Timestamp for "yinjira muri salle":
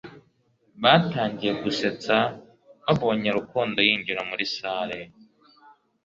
3.87-4.99